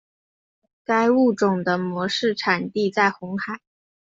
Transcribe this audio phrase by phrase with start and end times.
[0.83, 3.59] 该物种的模式产地在红海。